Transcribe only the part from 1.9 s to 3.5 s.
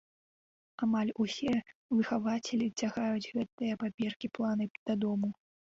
выхавацелі цягаюць